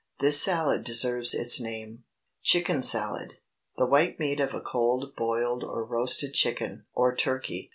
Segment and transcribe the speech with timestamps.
[0.19, 2.05] This salad deserves its name.
[2.41, 3.29] CHICKEN SALAD.
[3.29, 3.33] ✠
[3.77, 7.69] The white meat of a cold boiled or roasted chicken (or turkey).